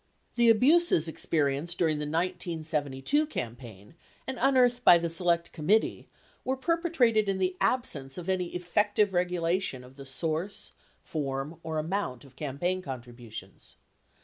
The 0.33 0.49
abuses 0.49 1.07
experienced 1.07 1.77
during 1.77 1.99
the 1.99 2.07
1972 2.07 3.27
campaign 3.27 3.93
and 4.25 4.39
unearthed 4.41 4.83
by 4.83 4.97
the 4.97 5.11
Select 5.11 5.51
Committee 5.51 6.09
were 6.43 6.57
perpetrated 6.57 7.29
in 7.29 7.37
the 7.37 7.55
absence 7.61 8.17
of 8.17 8.27
any 8.27 8.47
effective 8.47 9.13
regulation 9.13 9.83
of 9.83 9.97
the 9.97 10.05
source, 10.07 10.71
form, 11.03 11.59
or 11.61 11.77
amount 11.77 12.25
of 12.25 12.35
campaign 12.35 12.81
contributions. 12.81 13.75